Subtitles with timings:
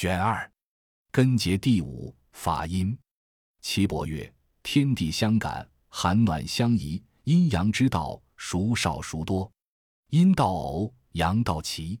[0.00, 0.48] 卷二，
[1.10, 2.96] 根节第五，法阴。
[3.60, 4.32] 岐伯曰：
[4.62, 9.50] 天地相感，寒暖相宜，阴阳之道，孰少孰多？
[10.10, 11.98] 阴道偶，阳道齐。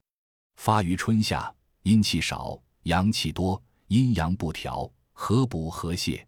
[0.58, 6.24] 发于春夏，阴气少，阳气多，阴阳不调，合补和泄。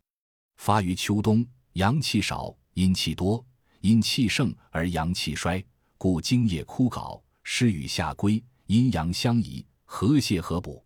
[0.57, 3.47] 发于秋冬，阳气少，阴气多，
[3.83, 5.65] 阴气盛而阳气衰，
[5.97, 10.85] 故精液枯槁，湿与下归，阴阳相宜，和谐合补。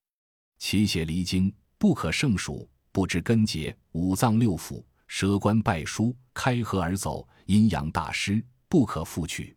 [0.67, 9.55] 其血离经，不可胜数，不知根结，五脏六腑，舌关败枢，开合而走，阴阳大失，不可复取。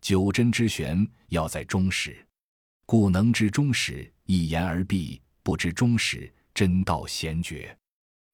[0.00, 2.26] 九针之玄，要在中始，
[2.84, 7.78] 故能知中始，一言而毕；不知中始，真道咸绝。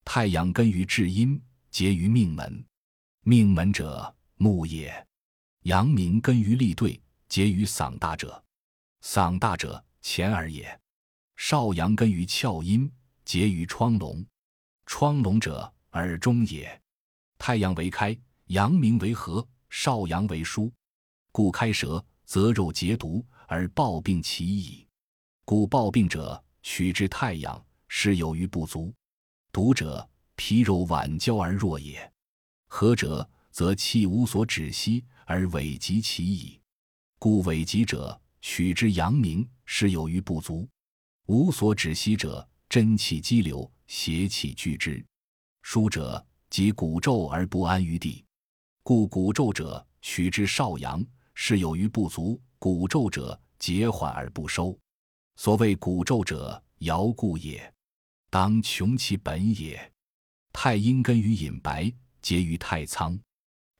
[0.03, 2.65] 太阳根于至阴，结于命门。
[3.25, 4.91] 命门者，木也。
[5.65, 6.99] 阳明根于立兑，
[7.29, 8.43] 结于嗓大者。
[9.03, 10.81] 嗓大者，前耳也。
[11.37, 12.91] 少阳根于窍阴，
[13.23, 14.25] 结于窗笼。
[14.87, 16.81] 窗笼者，耳中也。
[17.37, 20.73] 太阳为开，阳明为合，少阳为疏。
[21.31, 24.85] 故开舌，则肉结毒，而暴病其矣。
[25.45, 28.91] 故暴病者，取之太阳，是有余不足。
[29.51, 32.01] 毒者，皮肉晚焦而弱也；
[32.67, 36.59] 合者，则气无所止息，而痿疾其矣。
[37.19, 40.67] 故痿疾者，取之阳明，是有余不足。
[41.27, 45.05] 无所止息者，真气激流，邪气聚之。
[45.61, 48.23] 疏者，即骨骤而不安于地。
[48.81, 52.41] 故骨骤者，取之少阳，是有余不足。
[52.57, 54.77] 骨骤者，节缓而不收。
[55.35, 57.73] 所谓骨骤者，摇故也。
[58.29, 59.91] 当穷其本也。
[60.53, 63.19] 太阴根于隐白，结于太仓；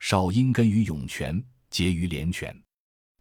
[0.01, 2.53] 少阴根于涌泉，结于连泉；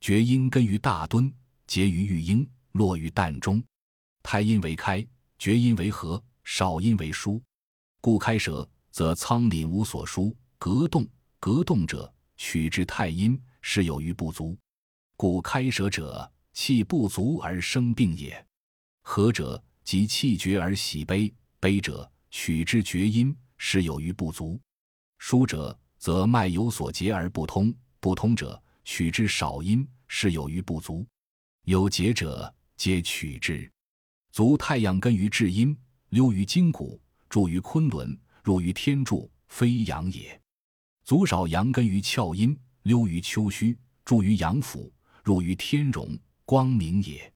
[0.01, 1.33] 厥阴根于大敦，
[1.69, 3.63] 结于玉英，落于膻中。
[4.29, 5.07] 太阴为开，
[5.39, 7.41] 厥阴为合，少阴为疏。
[8.01, 11.07] 故开舌，则仓廪无所输；隔动，
[11.39, 14.59] 隔动者，取之太阴，是有余不足。
[15.17, 18.45] 故开舌者，气不足而生病也。
[19.03, 24.61] 合者，即气绝而喜悲，悲者，取之厥阴，是有余不足。
[25.20, 31.07] 疏者，则脉有所结而不通，不通者，取之少阴，是有余不足。
[31.63, 33.70] 有结者，皆取之。
[34.36, 35.74] 足太阳根于至阴，
[36.11, 40.39] 溜于筋骨，注于昆仑，入于天柱，非阳也。
[41.05, 43.74] 足少阳根于窍阴，溜于丘墟，
[44.05, 44.92] 注于阳府，
[45.24, 46.14] 入于天荣，
[46.45, 47.33] 光明也。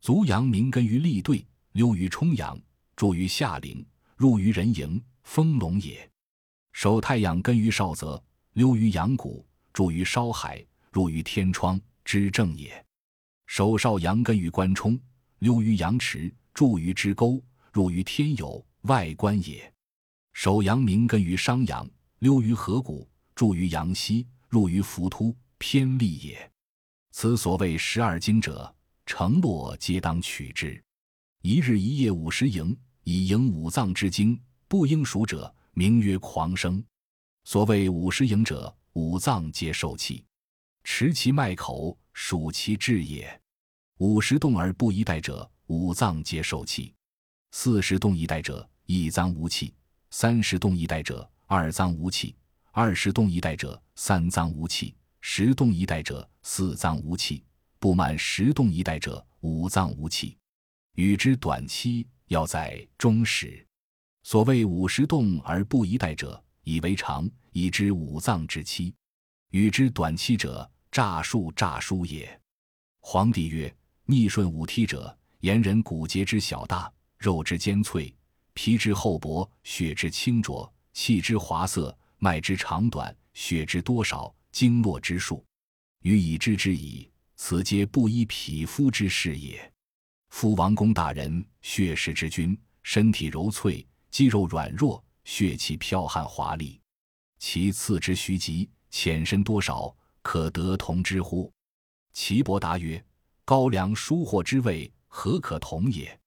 [0.00, 2.60] 足阳明根于立兑，溜于冲阳，
[2.96, 3.86] 注于下陵，
[4.16, 6.10] 入于人营，丰隆也。
[6.72, 8.20] 手太阳根于少泽，
[8.54, 12.84] 溜于阳谷，注于烧海，入于天窗，之正也。
[13.46, 14.98] 手少阳根于关冲。
[15.42, 17.42] 溜于阳池，注于支沟，
[17.72, 19.74] 入于天有，外观也。
[20.32, 21.84] 手阳明根于商阳，
[22.20, 26.48] 溜于河谷，注于阳溪，入于浮突，偏利也。
[27.10, 28.72] 此所谓十二经者，
[29.04, 30.80] 承络皆当取之。
[31.42, 34.40] 一日一夜五十营，以营五脏之精。
[34.68, 36.80] 不应数者，名曰狂生。
[37.42, 40.24] 所谓五十营者，五脏皆受气，
[40.84, 43.41] 持其脉口，数其志也。
[44.04, 46.92] 五十动而不一带者，五脏皆受气；
[47.52, 49.72] 四十动一待者，一脏无气；
[50.10, 52.34] 三十动一待者，二脏无气；
[52.72, 57.44] 二十动一待者，三脏无气；十动一待者，四脏无气；
[57.78, 60.36] 不满十动一待者，五脏无气。
[60.96, 63.64] 与之短期，要在中始。
[64.24, 68.92] 所谓五十动而不一带者，以为常，以知五脏之期；
[69.50, 72.40] 与之短期者，诈术诈书也。
[72.98, 73.72] 皇帝曰。
[74.06, 78.12] 逆顺五梯者，言人骨节之小大，肉之坚脆，
[78.52, 85.44] 皮之厚薄，血之清浊，气之滑色，脉之长短，血之多少，经络之数，
[86.02, 87.08] 予以知之矣。
[87.36, 89.72] 此皆不依匹夫之事也。
[90.30, 96.80] 夫王公大人，血食之君，身体柔脆，肌肉软弱，血气剽悍华丽，
[97.38, 101.52] 其次之虚疾，浅深多少，可得同之乎？
[102.12, 103.02] 岐伯答曰。
[103.52, 106.18] 高粱疏获之味，何可同也？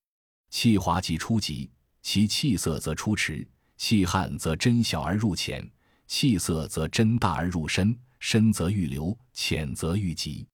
[0.51, 1.67] 气滑即出极，
[2.03, 3.43] 其气色则出迟；
[3.77, 5.67] 气悍则针小而入浅，
[6.05, 10.45] 气色则针大而入深，深则欲流，浅则欲急。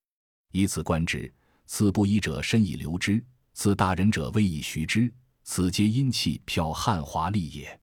[0.54, 1.30] 以此观之，
[1.66, 3.22] 此不医者深以流之，
[3.54, 5.14] 此大人者微以徐之，
[5.44, 7.78] 此皆阴气漂悍华丽也。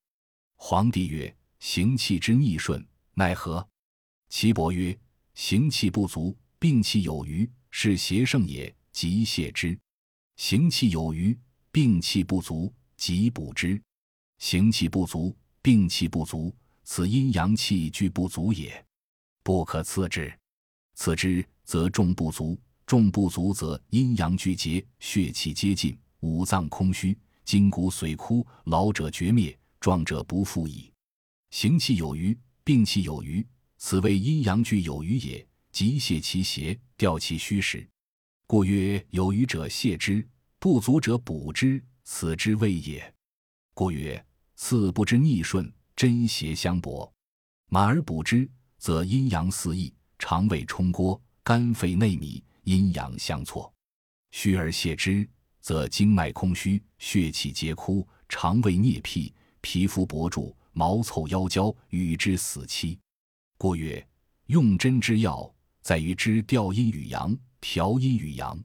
[0.56, 2.82] 皇帝曰：行气之逆顺，
[3.12, 3.68] 奈何？
[4.30, 4.98] 岐伯曰：
[5.34, 7.46] 行气不足，病气有余。
[7.70, 9.78] 是邪盛也，即泻之；
[10.34, 11.38] 行气有余，
[11.70, 13.80] 病气不足，即补之。
[14.38, 16.52] 行气不足，病气不足，
[16.82, 18.84] 此阴阳气俱不足也，
[19.44, 20.36] 不可次之。
[20.96, 30.92] 次之，则重不足，重不足则阴阳俱竭，血气皆尽，五脏空虚，筋骨髓枯，老者绝灭，壮者不复矣。
[31.50, 33.46] 行气有余，病气有余，
[33.76, 35.46] 此谓阴阳俱有余也。
[35.70, 37.88] 即泄其邪，调其虚实。
[38.50, 40.26] 故曰：有余者泻之，
[40.58, 43.14] 不足者补之，此之谓也。
[43.74, 44.24] 故曰：
[44.56, 47.12] 次不知逆顺，真邪相搏，
[47.68, 53.70] 满而补之，则阴阳四溢，肠胃冲锅，肝肺内糜，阴阳相错；
[54.30, 55.28] 虚而泻之，
[55.60, 59.30] 则经脉空虚，血气皆枯，肠胃啮辟，
[59.60, 62.98] 皮肤薄住，毛凑腰焦，与之死期。
[63.58, 64.08] 故曰：
[64.46, 65.54] 用针之要。
[65.82, 67.34] 在于知调阴与阳，
[67.70, 68.58] 调阴与阳，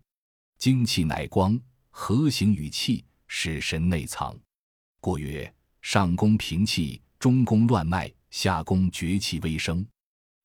[0.57, 1.59] 精气乃光，
[1.89, 4.33] 和行与气，使神内藏。
[5.01, 9.85] 故曰：上攻平气，中攻乱脉，下攻绝气微生。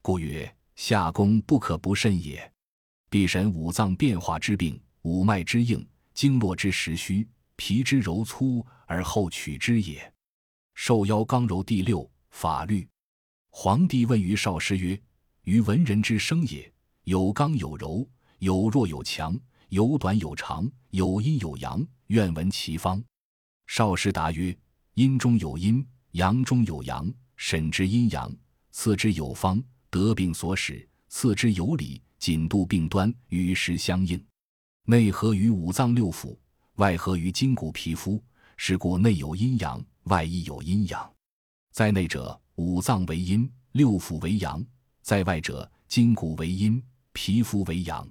[0.02, 2.52] 故曰：下攻不可不慎也。
[3.08, 7.24] 必审五脏变化之病，五脉之硬，经络之实虚，
[7.54, 10.12] 皮之柔粗，而后取之也。
[10.74, 12.88] 受邀刚柔第六法律。
[13.50, 15.00] 皇帝问于少师曰。
[15.44, 16.70] 于文人之生也，
[17.04, 18.04] 有刚有柔，
[18.38, 19.38] 有弱有强，
[19.68, 21.84] 有短有长，有阴有阳。
[22.08, 23.02] 愿闻其方。
[23.66, 24.56] 少师答曰：
[24.94, 27.12] 阴中有阴，阳中有阳。
[27.36, 28.34] 审之阴阳，
[28.70, 30.74] 次之有方，得病所使；
[31.08, 34.20] 次之有理，谨度病端，与时相应。
[34.84, 36.36] 内合于五脏六腑，
[36.76, 38.22] 外合于筋骨皮肤。
[38.56, 41.12] 是故内有阴阳，外亦有阴阳。
[41.72, 44.64] 在内者，五脏为阴，六腑为阳。
[45.02, 46.82] 在外者，筋骨为阴，
[47.12, 48.08] 皮肤为阳。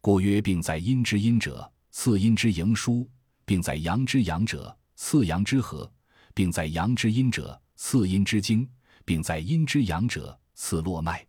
[0.00, 3.04] 故曰：病在阴之阴者，次阴之盈疏；
[3.44, 5.90] 病在阳之阳者，次阳之和；
[6.34, 8.64] 病在阳之阴者，次阴之经；
[9.04, 11.26] 病在阴之阳者，次络脉。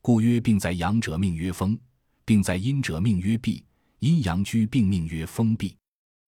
[0.00, 1.76] 故曰：病在阳者命曰风，
[2.24, 3.64] 病在阴者命曰闭。
[3.98, 5.76] 阴阳居病命曰风闭。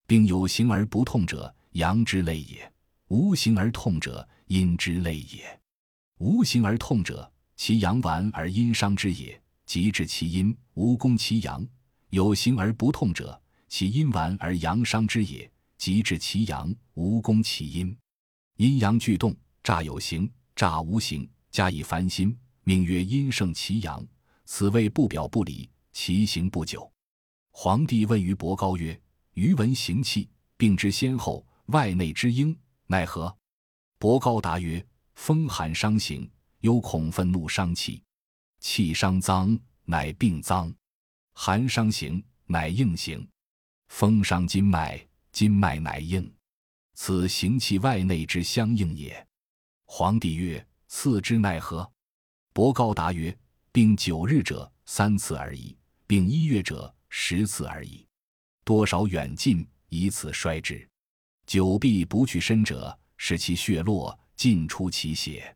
[0.07, 2.69] 病有形而不痛者，阳之类也；
[3.09, 5.61] 无形而痛者，阴之类也。
[6.19, 7.31] 无形而痛者。
[7.55, 11.63] 其阳顽而阴伤之也，即治其阴，无攻其阳；
[12.11, 17.97] 有形而不痛者，其阴顽而阳伤之也，即治其阳，无攻其阴。
[18.57, 24.07] 阴阳俱动，诈有形，诈无形，加以烦心，名曰阴盛其阳。
[24.45, 26.91] 此谓不表不里，其行不久。
[27.51, 28.99] 皇帝问于伯高曰
[29.35, 32.57] ：“余闻行气，病之先后，外内之应，
[32.87, 33.37] 奈何？”
[33.99, 34.85] 伯高答曰
[35.17, 36.31] ：“风寒伤行。”
[36.61, 38.03] 忧恐愤怒伤气，
[38.59, 40.69] 气伤脏，乃病脏；
[41.39, 43.21] 寒伤形，乃硬形；
[43.89, 44.99] 风伤筋脉，
[45.31, 46.35] 筋脉乃硬。
[46.95, 49.25] 此行气外内之相应也。
[49.85, 51.89] 皇帝曰：“次之奈何？”
[52.55, 53.39] 伯高答曰
[53.71, 58.07] ：“病九日者，三次而已；病一月者，十次而已。
[58.65, 60.89] 多少远近，以此衰之。
[61.47, 65.55] 久闭不去身者，使其血络尽出其血。”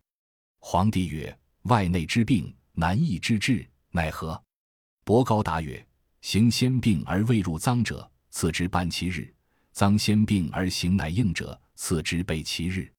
[0.61, 4.41] 皇帝曰：“外内之病，难易之治，奈何？”
[5.05, 5.87] 伯高答曰
[6.23, 9.25] ：“行先病而未入脏者，次之半其日；
[9.73, 12.93] 脏先病而行乃应者，次之备其日。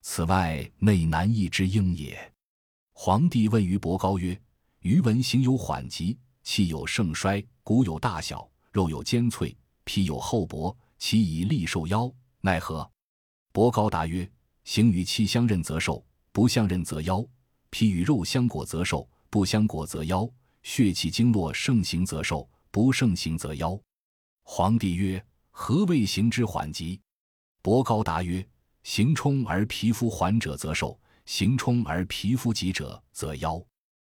[0.00, 2.32] 此外内难易之应也。”
[2.94, 4.40] 皇帝问于伯高曰
[4.80, 12.90] ：“余闻行有缓急，气有盛衰，骨有大小，肉有坚脆，皮有厚薄，其以利受腰，奈何？”
[13.52, 14.28] 伯高答曰
[14.64, 17.28] ：“行与气相任则寿。”不相任则夭，
[17.68, 20.32] 皮与肉相裹则寿；不相裹则夭。
[20.62, 23.80] 血气经络盛行则寿，不盛行则夭。
[24.42, 27.00] 皇帝曰：何谓行之缓急？
[27.60, 28.46] 伯高答曰：
[28.82, 33.64] 行冲而皮肤缓者则寿，行冲而皮肤急者则夭。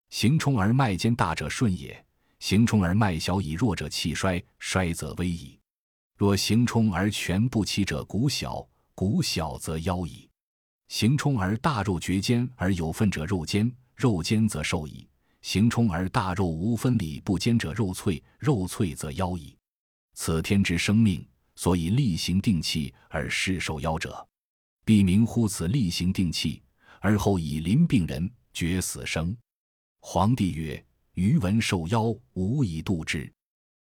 [0.09, 2.05] 行冲而脉尖大者顺也，
[2.39, 5.59] 行冲而脉小以弱者气衰，衰则危矣。
[6.15, 10.29] 若行冲而全不齐者，骨小，骨小则夭矣。
[10.87, 15.07] 行冲而大肉绝坚而有分者肉坚，肉坚则寿矣；
[15.47, 19.57] 行冲而大肉无分理不坚者肉脆，肉脆则夭矣。
[20.13, 21.25] 此天之生命，
[21.55, 24.27] 所以厉行定气而失受夭者，
[24.83, 26.61] 必明乎此厉行定气，
[26.99, 29.33] 而后以临病人决死生。
[30.01, 30.85] 皇帝曰
[31.15, 33.31] ：“余闻受夭，无以度之。”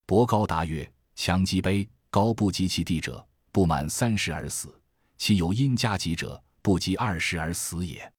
[0.06, 4.70] 伯高答曰：“强击卑，高不及其地者，不满三十而死；
[5.18, 8.10] 其有阴加急者。”不及二十而死也。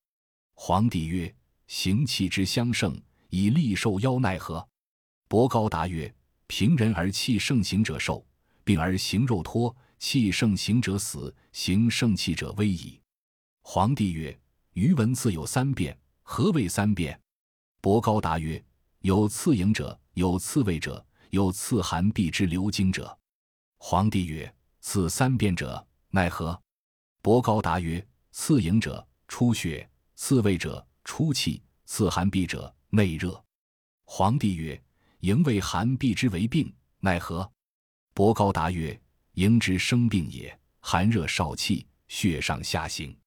[0.54, 1.34] 皇帝曰
[1.66, 2.96] ：“行气之相胜，
[3.32, 4.66] 以利受夭，奈何？”
[5.28, 6.14] 伯高答曰
[6.48, 8.24] ：“平人而气盛行者寿，
[8.64, 13.02] 病而行肉脱，气盛行者死，行盛气者危矣。
[13.64, 14.38] 皇帝曰
[14.74, 17.20] ：“余闻次有三变，何谓三变？”
[17.82, 18.64] 伯高答曰
[19.02, 23.18] ：“有次营者，有次位者，有次寒必之流经者。”
[23.80, 26.62] 皇帝曰：“此三变者，奈何？”
[27.24, 33.44] 伯高答曰：“次营者，出血；次位者，出气；次寒必者，内热。”
[34.06, 34.80] 皇帝曰
[35.22, 37.52] ：“营为寒必之为病，奈何？”
[38.14, 39.00] 伯高答曰
[39.34, 43.18] ：“营之生病也，寒热少气，血上下行。”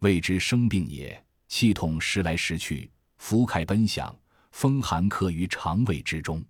[0.00, 4.18] 谓之生病也，气痛时来时去，浮开奔响，
[4.50, 6.44] 风寒克于肠胃之中，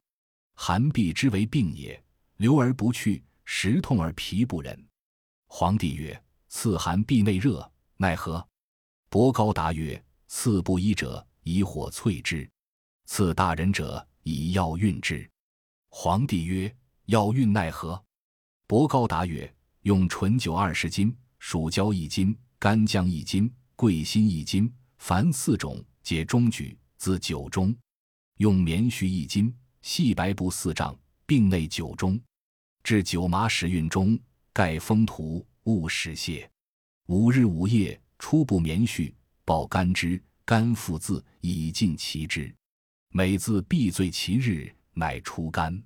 [0.54, 2.02] 寒必之为病也，
[2.36, 4.86] 流而不去，时痛而皮不忍。
[5.48, 8.46] 皇帝曰：“次寒必内热，奈何？”
[9.10, 12.48] 伯高答曰：“次不医者，以火淬之；
[13.06, 15.28] 次大人者，以药运之。”
[15.90, 16.74] 皇帝曰
[17.06, 18.02] ：“药运奈何？”
[18.66, 27.76] 伯高答曰：“用醇酒二十斤，蜀椒一斤。”干姜一斤，桂心一斤，凡四种，皆中举，自酒中。
[28.36, 30.96] 用棉絮一斤，细白布四丈，
[31.26, 32.20] 并内酒中。
[32.84, 34.16] 至酒麻时运中，
[34.52, 36.48] 盖封涂，勿使泄。
[37.06, 39.12] 五日五夜，初布棉絮，
[39.44, 42.54] 抱干之，肝复自以尽其之。
[43.10, 45.82] 每自必醉其日，乃出肝，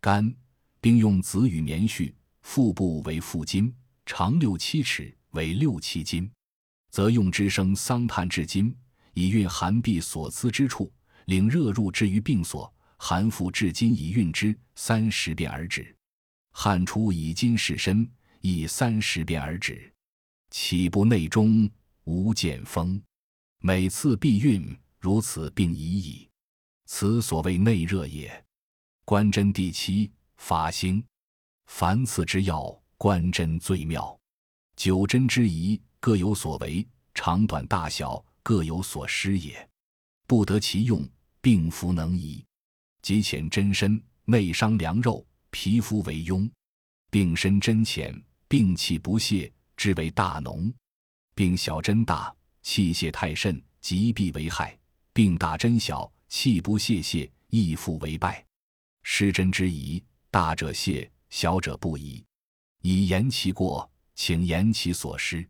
[0.00, 0.34] 肝，
[0.80, 5.16] 并用子与棉絮，腹部为腹筋，长六七尺。
[5.32, 6.28] 为六七斤，
[6.90, 8.76] 则用之生桑炭至今，
[9.14, 10.92] 以运寒痹所资之处，
[11.26, 15.94] 领热入之于病所，寒服至今以运之三十遍而止。
[16.50, 19.94] 汗出以金使身，亦三十遍而止。
[20.50, 21.70] 岂不内中
[22.02, 23.00] 无见风？
[23.62, 26.26] 每次必运如此病已矣。
[26.86, 28.44] 此所谓内热也。
[29.04, 31.04] 观针第七法兴，
[31.66, 34.18] 凡此之药，观针最妙。
[34.76, 39.68] 九针之宜各有所为，长短大小各有所失也。
[40.26, 41.06] 不得其用，
[41.42, 42.42] 病服能移。
[43.02, 46.50] 即浅针深，内伤良肉，皮肤为痈；
[47.10, 50.72] 病深针浅，病气不泄，之为大脓；
[51.34, 54.76] 病小针大，气泄太甚，疾必为害；
[55.12, 58.44] 病大针小，气不泄泄，亦复为败。
[59.02, 62.24] 失针之宜，大者泄，小者不宜，
[62.82, 63.90] 以言其过。
[64.16, 65.48] 请言其所失。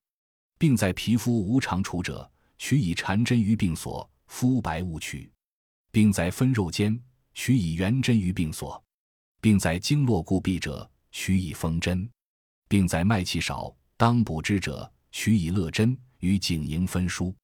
[0.56, 5.28] 病在皮肤无常处者，取以缠针于病所，肤白勿取；
[5.90, 6.96] 病在分肉间，
[7.34, 8.80] 取以圆针于病所；
[9.40, 12.08] 病在经络固闭者，取以封针；
[12.68, 17.34] 病在脉气少当补之者，取以乐针与景营分输；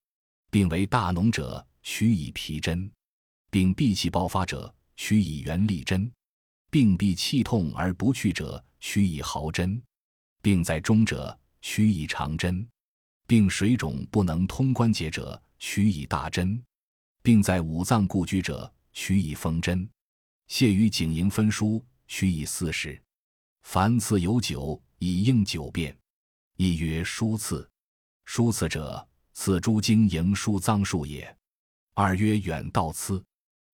[0.50, 2.88] 并为大脓者，取以皮针；
[3.50, 6.10] 并闭气爆发者，取以圆利针；
[6.70, 9.82] 并闭气痛而不去者，取以毫针。
[10.42, 12.64] 病在中者，取以长针；
[13.26, 16.56] 病水肿不能通关节者，取以大针；
[17.22, 19.86] 病在五脏故居者，取以风针；
[20.48, 23.00] 泻于颈营分输，取以四十。
[23.62, 25.96] 凡次有九，以应九变。
[26.56, 27.68] 一曰疏刺，
[28.26, 31.36] 疏刺者，此诸经营疏脏数也。
[31.94, 33.24] 二曰远道刺，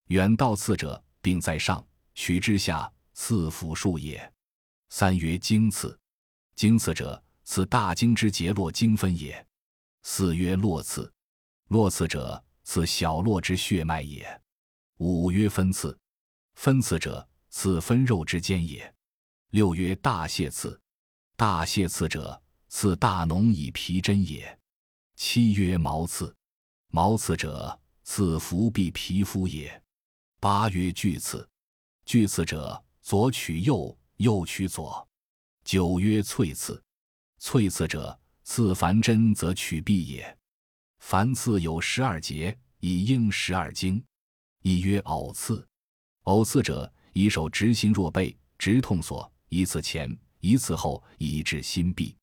[0.07, 4.31] 远道刺者，病在上，取之下，刺腑数也。
[4.89, 5.99] 三曰经刺。
[6.55, 9.45] 经刺者，此大经之结络经分也。
[10.03, 11.11] 四曰络刺，
[11.69, 14.41] 络刺者，此小络之血脉也。
[14.99, 15.97] 五曰分刺，
[16.53, 18.93] 分刺者，此分肉之间也。
[19.49, 20.79] 六曰大泄刺，
[21.35, 22.42] 大泄刺者，
[22.75, 24.59] 此大脓以皮针也。
[25.15, 26.35] 七曰毛刺，
[26.87, 29.81] 毛刺者，此伏必皮肤也。
[30.39, 31.47] 八曰巨刺，
[32.03, 35.07] 巨刺者，左取右，右取左。
[35.63, 36.83] 九曰淬刺，
[37.39, 40.35] 淬刺者，刺凡针则取臂也。
[40.97, 44.03] 凡刺有十二节，以应十二经。
[44.63, 45.65] 一曰偶刺，
[46.23, 52.17] 偶刺者，以手直心若背，直痛所，一刺前，一刺后，以至心壁。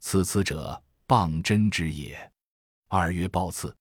[0.00, 2.18] 此刺者，棒针之也。
[2.88, 3.74] 二曰暴刺，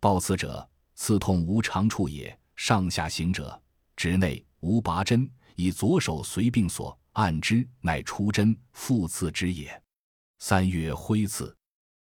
[0.00, 3.60] 暴刺者，刺痛无常处也，上下行者，
[3.96, 6.98] 直内无拔针，以左手随病所。
[7.12, 9.82] 按之，乃出针复刺之也。
[10.38, 11.56] 三曰挥刺，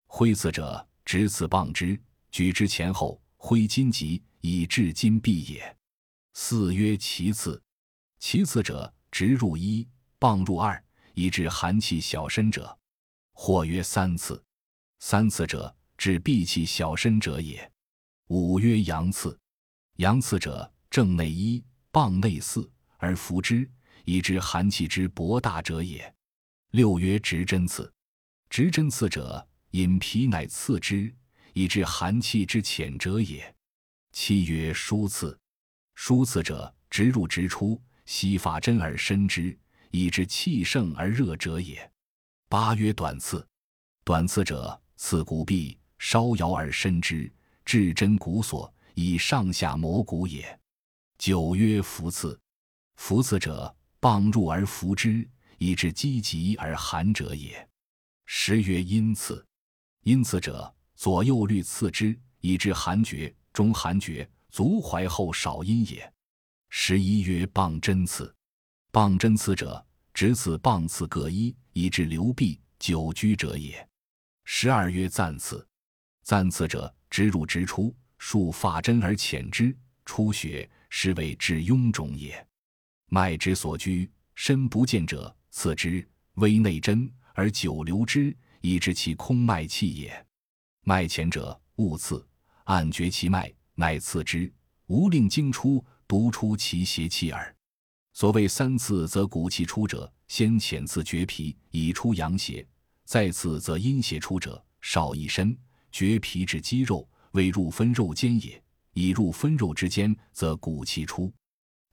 [0.07, 2.01] 挥刺者，直刺棒之，
[2.31, 5.77] 举之前后，挥筋急，以治金闭也。
[6.33, 7.61] 四曰其刺，
[8.19, 9.85] 其刺者，直入一，
[10.17, 10.81] 棒入二，
[11.13, 12.77] 以治寒气小身者。
[13.43, 14.39] 或曰三次，
[14.99, 17.71] 三次者，治闭气小身者也。
[18.27, 19.35] 五曰阳刺，
[19.95, 23.67] 阳刺者，正内一，棒内四，而服之。
[24.05, 26.13] 以知寒气之博大者也。
[26.69, 27.91] 六曰直针刺，
[28.47, 31.11] 直针刺者，引皮乃刺之，
[31.53, 33.51] 以致寒气之浅者也。
[34.11, 35.35] 七曰疏刺，
[35.95, 39.57] 疏刺者，直入直出，悉发针而伸之，
[39.89, 41.90] 以致气盛而热者也。
[42.51, 43.47] 八曰短刺，
[44.03, 47.31] 短刺者，刺骨壁，稍摇而伸之，
[47.63, 50.59] 至针骨所，以上下磨骨也。
[51.17, 52.37] 九曰浮刺，
[52.97, 55.25] 浮刺者，棒入而浮之，
[55.59, 57.65] 以致积极而寒者也。
[58.25, 59.47] 十曰阴刺，
[60.03, 63.33] 阴刺者，左右律刺之，以致寒厥。
[63.53, 66.13] 中寒厥，足踝后少阴也。
[66.67, 68.35] 十一曰棒针刺，
[68.91, 73.87] 棒针刺者，直刺棒刺各一，以致流闭久居者也。
[74.45, 75.65] 十二曰暂刺，
[76.23, 79.75] 暂刺者，直入直出，束发针而浅之，
[80.05, 82.45] 出血，是为治臃肿也。
[83.07, 90.25] 脉之所居，深不见者，刺之，微内针而久留之，以致其空脉气也。
[90.83, 92.25] 脉浅者，勿刺。
[92.65, 94.51] 按绝其脉，乃刺之，
[94.85, 97.53] 无令经出，独出其邪气耳。
[98.13, 102.65] 所谓三次则骨气出者，先浅刺绝皮，以出阳邪；
[103.05, 105.57] 再次则阴邪出者，少一深，
[105.91, 108.61] 绝皮至肌肉，未入分肉间也。
[108.93, 111.31] 已入分肉之间，则骨气出。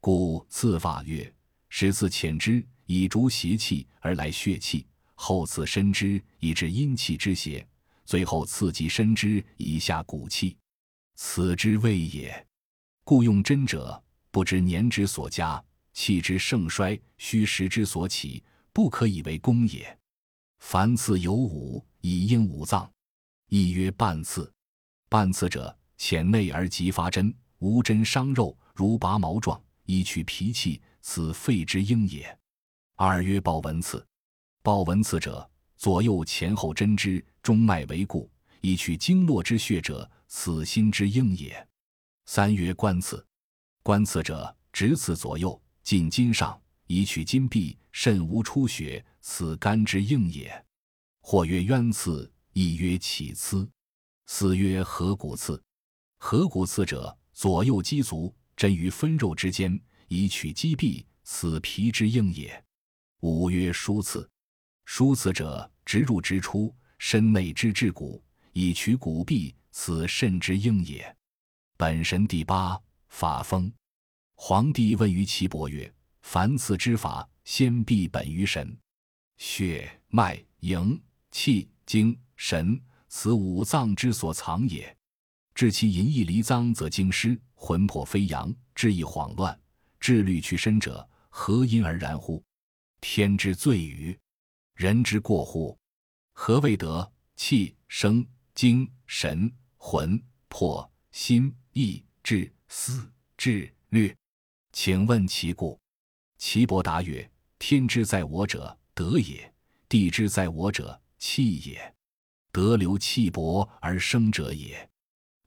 [0.00, 1.32] 故刺法曰：
[1.68, 4.84] 始刺浅之，以逐邪气而来血气；
[5.14, 7.64] 后刺深之，以治阴气之邪。
[8.04, 10.56] 最后刺激深之以下骨气，
[11.14, 12.46] 此之谓也。
[13.04, 15.62] 故用针者，不知年之所加，
[15.98, 18.40] 气之盛衰，虚实之所起，
[18.72, 19.98] 不可以为功也。
[20.60, 22.88] 凡刺有五，以应五脏。
[23.48, 24.48] 一曰半刺，
[25.08, 32.38] 半刺者，浅内而急发针，无针伤肉，如拔毛状，以取脾气，此肺之应也。
[32.94, 34.06] 二曰抱纹刺，
[34.62, 35.50] 抱纹刺者。
[35.76, 41.68] 左右前后针之，中脉为固，以取经络之血者，此心之应也。
[42.26, 43.26] 三曰观刺，
[43.82, 50.66] 观刺者，直刺左右，进筋上，以取筋壁，肾无出血，此肝之应也。
[51.22, 53.66] 或曰渊刺，亦曰起刺。
[54.26, 55.58] 四曰合谷刺，
[56.18, 62.62] 合谷刺者，左右肌足，针于分肉之间，以取肌壁，此皮之应也。
[63.20, 64.28] 五曰疏刺。
[64.84, 68.22] 疏刺者，直入直出，身内之至骨，
[68.52, 71.16] 以取骨壁，此肾之应也。
[71.78, 73.72] 本神第八法风。
[74.40, 78.78] 皇帝问于岐伯曰：“凡刺之法，先必本于神，
[79.36, 80.98] 血脉营
[81.32, 84.96] 气精神，此五脏之所藏也。
[85.56, 89.60] 治其淫逸离脏，则精失，魂魄飞扬，志意恍乱，
[89.98, 92.42] 志虑去身者，何因而然乎？
[93.00, 94.16] 天之罪与？”
[94.76, 95.76] 人之过乎？
[96.32, 97.12] 何谓德？
[97.34, 98.24] 气、生、
[98.54, 104.16] 精、神、魂、魄、心、意、志、思、志、虑。
[104.80, 105.76] 请问其故。
[106.38, 109.38] 岐伯答曰：天之在我者，德也；
[109.88, 111.94] 地之在我者，气也。
[112.52, 114.88] 德流气薄而生者也。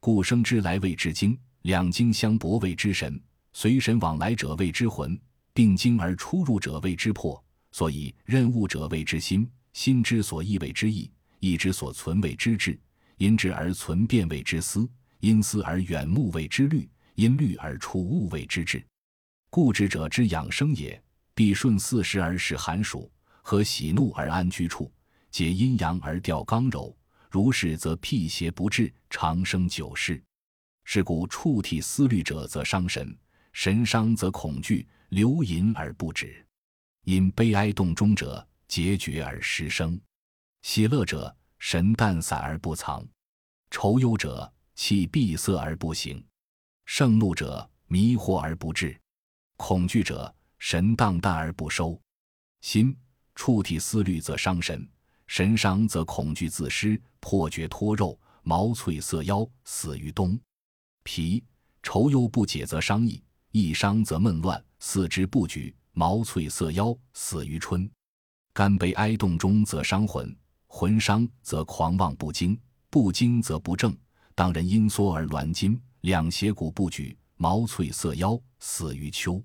[0.01, 3.17] 故生之来谓之精，两精相搏谓之神，
[3.53, 5.17] 随神往来者谓之魂，
[5.53, 7.41] 并精而出入者谓之魄。
[7.71, 12.77] 所以任物者谓之心，心之所意谓之意，意之所存谓之志，
[13.15, 14.85] 因志而存变谓之思，
[15.21, 18.85] 因思而远目谓之虑，因虑而出物谓之志。
[19.51, 21.03] 故志者之养生也，
[21.35, 23.11] 必顺四时而使寒暑，
[23.41, 24.89] 和喜怒而安居处，
[25.29, 26.95] 解阴阳而调刚柔。
[27.29, 30.23] 如是，则辟邪不至，长生久视。
[30.85, 33.05] 是故触体思虑者，则伤神；
[33.51, 36.47] 神伤则恐惧，流淫而不止。
[37.03, 39.99] 因悲哀动中者，结绝而失声；
[40.61, 43.05] 喜乐者，神淡散而不藏；
[43.69, 46.23] 愁忧者，气闭塞而不行；
[46.85, 48.95] 盛怒者，迷惑而不至；
[49.63, 51.95] 恐惧者，神荡淡而不收。
[52.61, 52.97] 心
[53.35, 54.81] 触体思虑，则伤神；
[55.27, 60.37] 神伤则恐惧自失，破绝脱肉，毛脆色腰，死于冬。
[61.03, 61.43] 脾
[61.83, 63.21] 愁忧不解，则伤意；
[63.51, 65.73] 意伤则闷乱，四肢不举。
[65.93, 67.87] 毛脆色腰，死于春；
[68.53, 70.27] 肝悲哀动中，则伤魂；
[70.65, 73.95] 魂伤则狂妄不惊，不惊则不正。
[74.33, 79.39] 当人阴缩而挛筋，两胁骨不举，毛脆色腰，死于秋。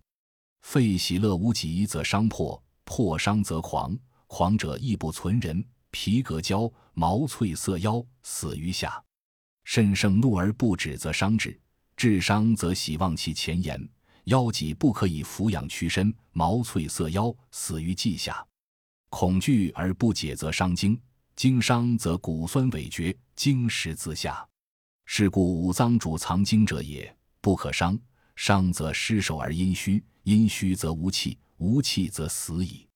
[0.67, 5.65] 肺喜乐无极，则伤魄；魄伤则狂，狂者亦不存人。
[5.93, 9.01] 皮革焦，毛脆色妖，死于下。
[9.63, 11.53] 肾盛怒而不止，则伤志；
[11.97, 13.89] 志伤则喜忘其前言。
[14.25, 18.45] 腰脊不可以俯仰屈身，毛脆色妖，死于季下。
[19.09, 20.97] 恐惧而不解，则伤精；
[21.37, 24.45] 精伤则骨酸萎绝，精实自下。
[25.05, 27.97] 是故五脏主藏精者也，不可伤。
[28.37, 32.87] 伤则失守而阴虚，阴虚则无气，无气则死矣。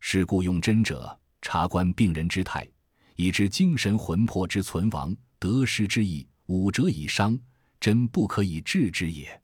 [0.00, 2.68] 是故用针者，察观病人之态，
[3.16, 6.26] 以知精神魂魄之存亡、得失之意。
[6.46, 7.38] 五者以伤，
[7.78, 9.40] 针不可以治之也。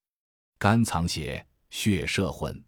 [0.59, 2.61] 肝藏血，血摄魂。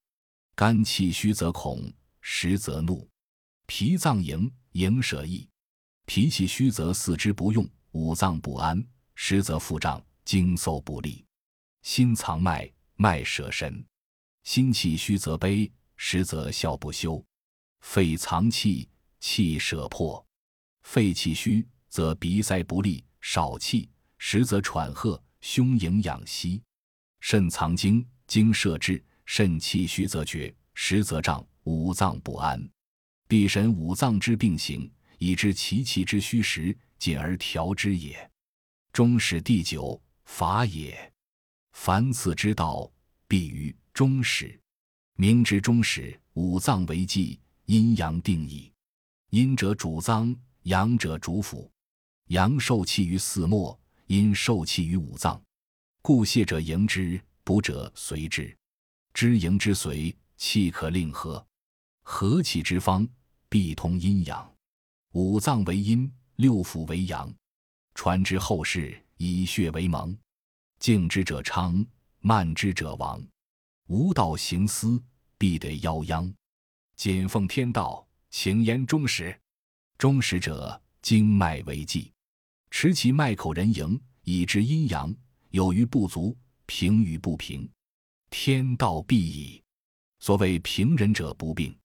[0.54, 3.08] 肝气虚则恐，实则怒。
[3.66, 5.48] 脾脏营，营舍意。
[6.06, 8.82] 脾气虚则四肢不用，五脏不安，
[9.16, 11.24] 实则腹胀，经搜不利。
[11.82, 13.84] 心藏脉，脉舍神。
[14.44, 17.22] 心气虚则悲，实则笑不休。
[17.80, 18.88] 肺藏气，
[19.20, 20.24] 气舍魄。
[20.82, 23.88] 肺气虚则鼻塞不利，少气。
[24.20, 26.60] 实则喘喝，胸盈养息；
[27.20, 32.60] 肾藏精，精摄志，肾气虚则绝，实则胀，五脏不安。
[33.28, 38.28] 必审五脏之病形，以知其气之虚实，进而调之也。
[38.92, 41.12] 中始第九法也。
[41.80, 42.90] 凡此之道，
[43.28, 44.60] 必于中始。
[45.14, 48.70] 明之中始，五脏为纪，阴阳定矣。
[49.30, 51.70] 阴者主脏，阳者主腑。
[52.26, 53.78] 阳受气于四末。
[54.08, 55.40] 阴受气于五脏，
[56.02, 58.54] 故泻者迎之，补者随之。
[59.14, 61.46] 知迎之随，气可令和。
[62.02, 63.08] 和气之方，
[63.48, 64.52] 必通阴阳。
[65.12, 67.32] 五脏为阴，六腑为阳。
[67.94, 70.18] 传之后世，以血为盟。
[70.78, 71.84] 敬之者昌，
[72.20, 73.22] 慢之者亡。
[73.86, 75.02] 无道行思，
[75.36, 76.32] 必得夭殃。
[76.96, 79.38] 谨奉天道，请言终始。
[79.96, 82.12] 终始者，经脉为纪。
[82.70, 85.14] 持其脉口人迎，以知阴阳
[85.50, 86.36] 有余不足，
[86.66, 87.68] 平与不平，
[88.30, 89.62] 天道必矣。
[90.20, 91.76] 所谓平人者不病，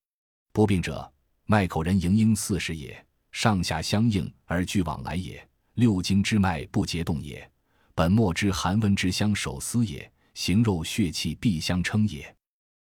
[0.51, 1.11] 不病者
[1.45, 7.49] 脉口人迎应四时也，上下相应而俱往来也，六经之脉不结动也，
[7.95, 12.35] 本末之寒温之相守思也，形肉血气必相称也，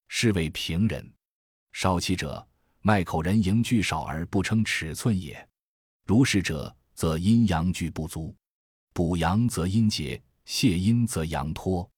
[0.08, 1.12] 是谓平人。
[1.72, 2.46] 少气者
[2.80, 5.48] 脉口人盈聚少而不称尺寸也，
[6.04, 6.74] 如是者。
[6.98, 8.34] 则阴阳俱不足，
[8.92, 11.88] 补阳则阴结，泻阴则阳脱。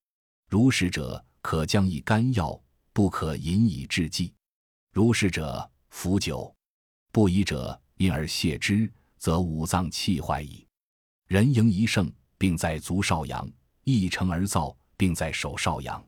[0.47, 4.35] 如是者，可将以甘药，不可饮以制剂。
[4.93, 6.55] 如是者，服酒
[7.11, 10.67] 不宜者，因而泻之，则五脏气坏矣。
[11.27, 13.47] 人盈一盛，并在足少阳；
[13.85, 16.03] 一成而燥，并在手少阳。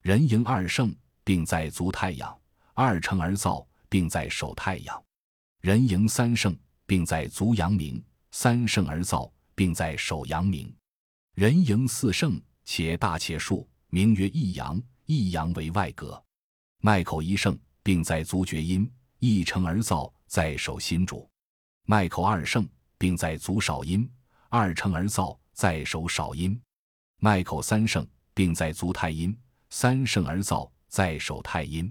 [0.00, 2.34] 人迎二盛，并在足太阳；
[2.72, 5.04] 二成而燥，并在手太阳。
[5.60, 8.02] 人迎三盛，并在足阳明。
[8.30, 10.66] 三盛而燥，并在手阳明；
[11.34, 14.82] 人迎四盛，且大且数，名曰一阳。
[15.04, 16.20] 一阳为外格。
[16.80, 21.28] 脉口一盛，并在足厥阴；一成而燥，在手心主。
[21.84, 24.08] 脉口二盛，并在足少阴；
[24.48, 26.60] 二成而燥，在手少阴。
[27.18, 29.32] 脉口三盛，并在足太阴；
[29.70, 31.90] 三盛而燥，在手太阴。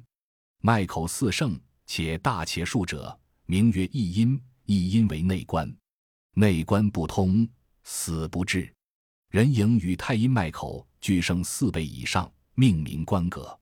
[0.62, 4.40] 脉口四盛，且大且数者，名曰一阴。
[4.66, 5.76] 一阴为内关。
[6.34, 7.48] 内关不通，
[7.84, 8.72] 死不治。
[9.30, 13.60] 人迎与太阴脉口俱盛四倍以上，命名关格。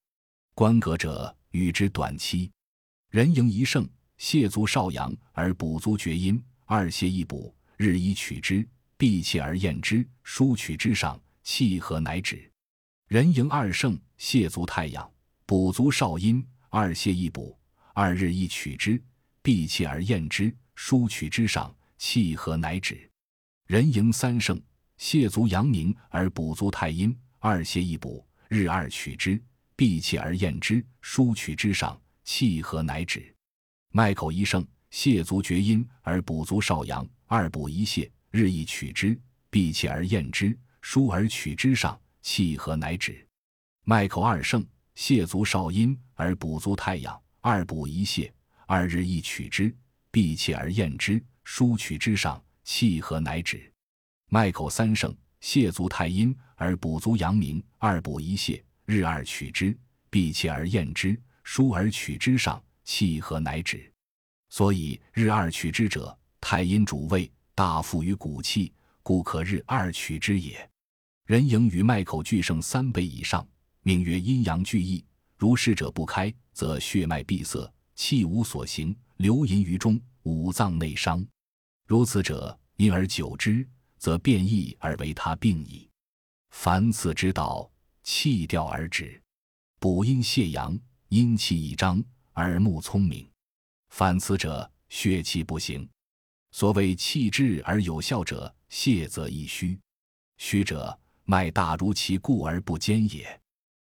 [0.53, 2.51] 关格者，与之短期。
[3.09, 3.87] 人迎一盛，
[4.19, 8.67] 泻足少阳而补足厥阴，二泻一补，日以取之，
[9.03, 12.49] 闭气而咽之，疏取之上，气和乃止。
[13.09, 15.11] 人迎二盛，泻足太阳，
[15.45, 17.59] 补足少阴，二泻一补，
[17.93, 19.03] 二日一取之，
[19.41, 21.75] 闭气而咽之，疏取之上。
[21.97, 23.11] 气和乃止，
[23.67, 24.57] 人迎三盛，
[24.97, 29.37] 泻足阳明而补足太阴，二泻一补，日二取之，
[29.75, 33.35] 闭气而咽之，疏取之上，气和乃止。
[33.89, 39.15] 脉口一盛，泻足厥阴而补足少阳，二补一泻，日一取之，
[39.51, 43.23] 闭气而咽之，疏而取之上，气和乃止。
[43.83, 44.65] 脉口二盛，
[44.95, 48.31] 泻足少阴而补足太阳，二补一泻，
[48.65, 49.71] 二日一取之，
[50.09, 51.23] 闭气而咽之。
[51.43, 53.71] 疏取之上，气和乃止。
[54.29, 59.77] 脉口三盛，泻足太阴而补足阳明，二补一泻，日二取之，
[60.09, 63.93] 闭气而咽之，疏而取之上，气和乃止。
[64.49, 70.69] 所以日二取之者，太阴主胃，大负于骨气，故可日二取之也。
[71.25, 73.47] 人迎于脉口俱盛三倍以上，
[73.81, 75.03] 名曰阴阳俱异。
[75.37, 81.25] 如是者不开，则血脉闭塞，气无所行，流淫于中，五脏内伤。
[81.85, 85.87] 如此者，因而久之，则变异而为他病矣。
[86.51, 87.69] 凡此之道，
[88.03, 89.21] 气调而止，
[89.79, 90.77] 补阴泻阳，
[91.09, 92.03] 阴气一张，
[92.35, 93.29] 耳目聪明。
[93.89, 95.87] 反此者，血气不行。
[96.53, 99.77] 所谓气滞而有效者，泻则易虚。
[100.37, 103.25] 虚者，脉大如其故而不坚也；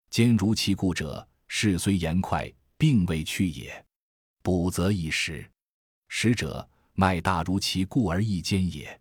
[0.10, 3.86] 坚如其故者，势虽言快，并未去也。
[4.41, 5.47] 补则易实。
[6.08, 8.99] 实者，脉大如其故而易坚也；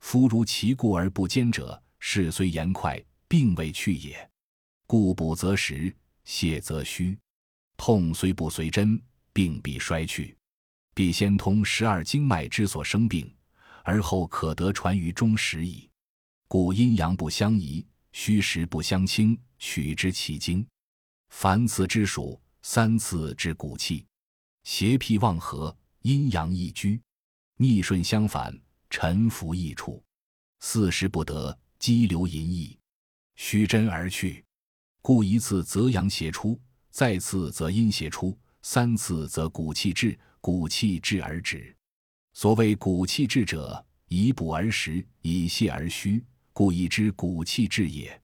[0.00, 4.30] 夫如其故而不坚者，势虽言快，并未去也。
[4.86, 5.90] 故补则实，
[6.26, 7.18] 泻则虚。
[7.78, 9.00] 痛虽不随针，
[9.32, 10.36] 病必衰去。
[10.98, 13.32] 必先通十二经脉之所生病，
[13.84, 15.88] 而后可得传于中实矣。
[16.48, 20.66] 故阴阳不相宜，虚实不相侵，取之其经。
[21.28, 24.04] 凡此之属，三次之骨气，
[24.64, 27.00] 邪僻妄合，阴阳易居，
[27.58, 28.52] 逆顺相反，
[28.90, 30.02] 沉浮易处。
[30.58, 32.76] 四时不得，激流淫逸，
[33.36, 34.44] 虚真而去。
[35.00, 40.18] 故一次则阳邪出，再次则阴邪出，三次则骨气至。
[40.40, 41.74] 骨气滞而止，
[42.32, 48.20] 所谓骨气滞者，以补而实，以泻而虚，故以知骨气滞也。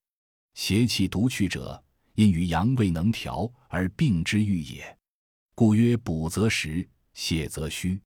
[0.55, 1.83] 邪气独去者，
[2.15, 4.97] 因于阳未能调而病之愈也。
[5.55, 8.01] 故曰补则实，泻则虚。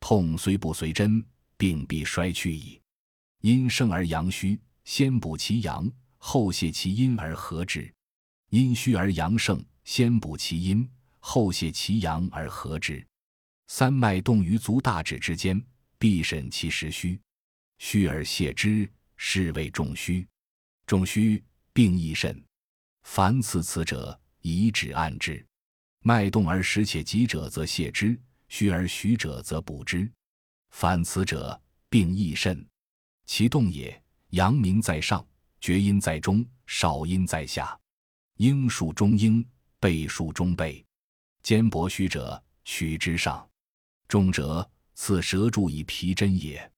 [0.00, 1.24] 痛虽不随针，
[1.56, 2.80] 病必衰去矣。
[3.40, 7.92] 阴盛而阳虚，先补其阳，后泻其阴而和之；
[8.50, 10.88] 阴虚而阳盛，先补其阴，
[11.20, 13.06] 后泻其阳而和之。
[13.66, 15.62] 三脉动于足大指之间，
[15.98, 17.20] 必审其实虚，
[17.78, 20.26] 虚而泻之，是谓重虚。
[20.86, 22.42] 重虚病亦甚。
[23.04, 25.44] 凡此此者，以指按之。
[26.00, 28.14] 脉动而实且急者，则泻之；
[28.48, 30.10] 虚而虚者，则补之。
[30.70, 32.66] 反此者，病亦甚。
[33.24, 35.26] 其动也，阳明在上，
[35.60, 37.78] 厥阴在中，少阴在下。
[38.36, 39.46] 应数中阴，
[39.80, 40.84] 背数中背。
[41.42, 43.48] 肩膊虚者，取之上。
[44.08, 46.70] 重者，此舌柱以皮针也。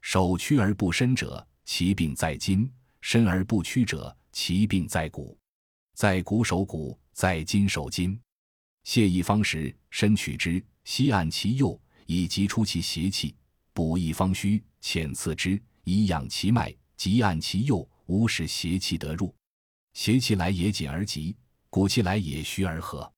[0.00, 2.68] 手屈而不伸者，其病在筋；
[3.00, 5.36] 伸而不屈者，其病在骨。
[5.94, 8.18] 在骨守骨，在筋守筋。
[8.84, 13.34] 泻一方时，伸取之，西按其右，以急出其邪气；
[13.72, 19.34] 补一方虚，浅刺之，以养其脉，急按其右，无使邪气得入。
[19.94, 21.34] 邪气来也紧而急，
[21.68, 23.12] 骨气来也虚而和。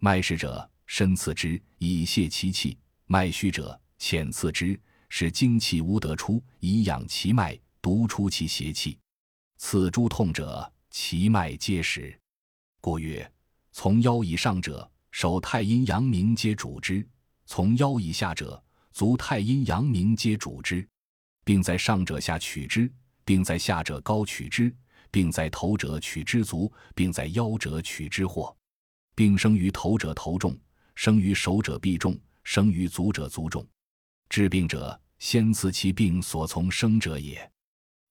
[0.00, 2.76] 脉实者，深刺之，以泄其气。
[3.08, 8.98] 脉虚者，浅刺之，使精气无得出，以养其脉，独出其邪气。
[9.58, 12.18] 此诸痛者，其脉皆实。
[12.80, 13.30] 故曰：
[13.70, 17.00] 从腰以上者，手太阴阳明皆主之；
[17.46, 18.60] 从腰以下者，
[18.92, 20.86] 足太阴阳明皆主之。
[21.44, 22.92] 并在上者下取之，
[23.24, 24.74] 并在下者高取之，
[25.12, 28.54] 并在头者取之足，并在腰者取之祸。
[29.14, 30.58] 病生于头者头重，
[30.96, 32.18] 生于手者必重。
[32.46, 33.66] 生于足者足重，
[34.28, 37.50] 治病者先刺其病所从生者也。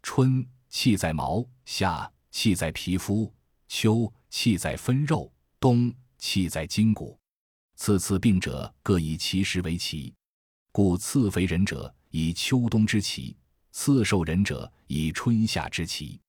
[0.04, 3.34] 春气在毛，夏气在皮肤，
[3.70, 7.18] 秋气在分肉，冬气在筋骨。
[7.78, 10.14] 次次病者各以其时为奇，
[10.74, 13.38] 故次肥人者以秋冬之奇，
[13.72, 16.20] 次瘦人者以春夏之奇。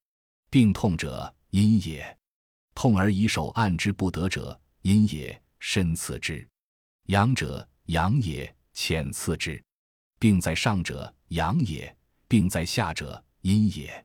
[0.49, 2.17] 病痛者阴也，
[2.73, 6.49] 痛而以手按之不得者阴也，身刺之。
[7.07, 7.69] 阳者。
[7.87, 9.63] 阳也，浅次之；
[10.19, 11.89] 病在上者，阳也；
[12.27, 14.05] 病在下者，阴也。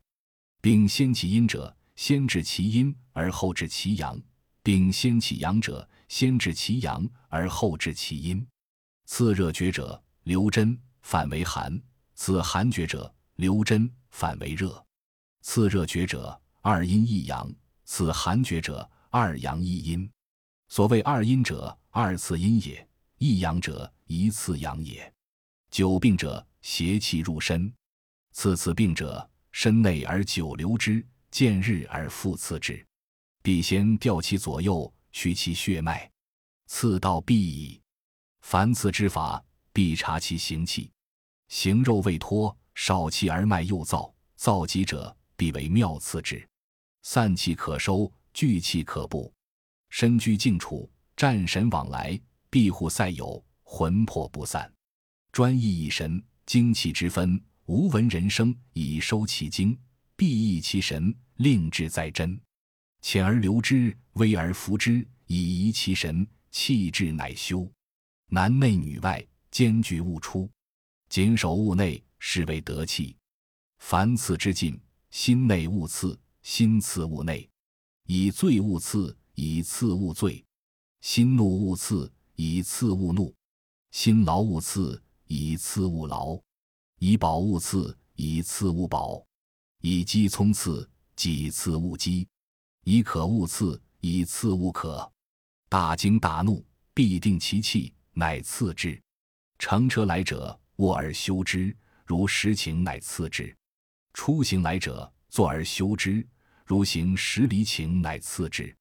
[0.62, 4.16] 病先起阴者，先治其阴而后治其阳；
[4.62, 8.46] 病先起阳者，先治其阳而后治其阴。
[9.06, 11.76] 次热厥者，留针，反为寒；
[12.14, 14.86] 次寒厥者，留针，反为热。
[15.42, 17.52] 次热厥者，二阴一阳；
[17.86, 20.08] 次寒厥者，二阳一阴。
[20.68, 22.88] 所谓二阴者，二次阴也。
[23.24, 25.14] 一阳者，一次阳也。
[25.70, 27.72] 久病者，邪气入身；
[28.32, 32.84] 次次病者，身内而久留之，见日而复次之。
[33.44, 36.10] 必先调其左右，取其血脉，
[36.66, 37.80] 次道必矣。
[38.42, 39.40] 凡此之法，
[39.72, 40.90] 必察其行气。
[41.48, 46.44] 行肉未脱，少气而脉又燥，燥急者，必为妙次之。
[47.04, 49.32] 散气可收，聚气可布。
[49.92, 52.20] 身居静处，战神往来。
[52.52, 54.70] 庇护塞有，魂魄不散；
[55.32, 59.74] 专意以神，精气之分，无闻人声，以收其精；
[60.18, 62.38] 必益其神，令志在真。
[63.02, 67.66] 浅而留之，微而服之，以怡其神，气滞乃修。
[68.28, 70.52] 男内女外，兼具勿出，
[71.08, 73.16] 谨守物内，是谓得气。
[73.80, 74.78] 凡次之尽，
[75.10, 77.48] 心内勿次，心次勿内；
[78.08, 80.44] 以醉勿次，以次勿醉；
[81.00, 82.12] 心怒勿次。
[82.36, 83.34] 以次勿怒，
[83.92, 86.42] 辛劳勿次，以次勿劳；
[87.00, 89.26] 以饱勿次，以次勿饱；
[89.82, 92.28] 以饥充刺，己次勿饥；
[92.84, 95.12] 以渴勿次，以次勿渴。
[95.70, 99.02] 大惊大怒，必定其气，乃次之。
[99.60, 103.56] 乘车来者，卧而休之，如实情，乃次之；
[104.14, 106.28] 出行来者，坐而休之，
[106.66, 108.76] 如行十里情，乃次之。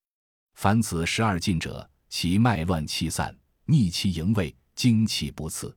[0.54, 3.34] 凡此十二进者，其脉乱气散，
[3.70, 5.76] 逆气营卫，精气不次，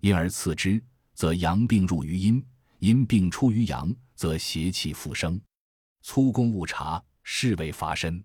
[0.00, 2.42] 因而次之，则阳病入于阴，
[2.78, 5.38] 阴病出于阳，则邪气复生。
[6.00, 8.24] 粗工误察，是谓乏身。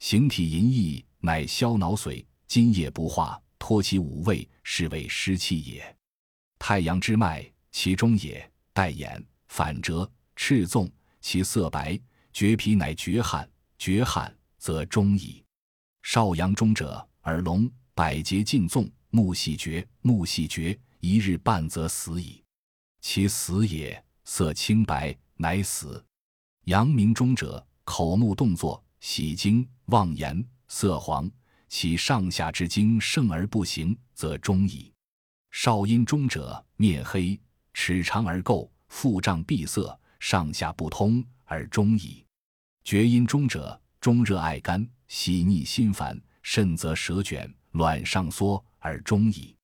[0.00, 5.96] 形体淫逸，乃消脑髓，津液不化，脱其五味，是谓湿气也。
[6.58, 11.98] 太阳之脉，其中也，带眼，反折，赤纵，其色白，
[12.32, 15.42] 绝皮乃绝汗，绝汗则中矣。
[16.02, 22.42] 少阳中者，耳聋，百节尽纵，目细绝，目细绝，一日半则死矣。
[23.02, 26.02] 其死也，色清白，乃死。
[26.64, 31.30] 阳明中者，口目动作，喜惊，妄言，色黄，
[31.68, 34.90] 其上下之精盛而不行，则终矣。
[35.50, 37.38] 少阴中者，面黑，
[37.74, 42.24] 齿长而垢，腹胀闭塞，上下不通，而终矣。
[42.84, 44.88] 厥阴中者，中热爱肝。
[45.08, 49.54] 喜逆心烦，肾则舌卷，卵上缩而终矣。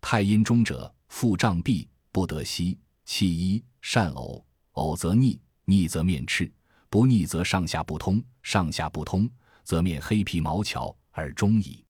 [0.00, 4.42] 太阴中者，腹胀闭，不得息，气一，善呕，
[4.72, 6.50] 呕则逆，逆则面赤，
[6.88, 9.28] 不逆则上下不通，上下不通
[9.64, 11.84] 则面黑皮毛巧而终矣。